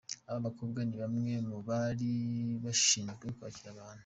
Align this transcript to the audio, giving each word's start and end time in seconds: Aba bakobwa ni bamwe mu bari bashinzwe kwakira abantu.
Aba 0.29 0.45
bakobwa 0.47 0.79
ni 0.87 0.95
bamwe 1.01 1.33
mu 1.49 1.57
bari 1.69 2.13
bashinzwe 2.63 3.25
kwakira 3.37 3.69
abantu. 3.75 3.99